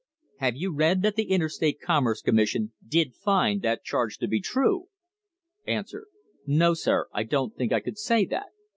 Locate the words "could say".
7.81-8.25